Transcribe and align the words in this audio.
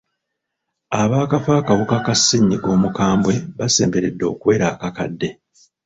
Abaakafa 1.01 1.51
akawuka 1.61 1.97
ka 2.05 2.13
ssennyiga 2.17 2.67
omukwambwe 2.75 3.33
basemberedde 3.57 4.23
okuwera 4.31 4.65
akakadde. 4.73 5.29